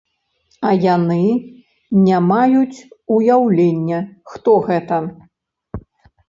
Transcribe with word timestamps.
А 0.67 0.69
яны 0.85 1.17
не 2.05 2.17
маюць 2.31 2.79
уяўлення, 3.19 3.99
хто 4.33 4.57
гэта! 4.71 5.01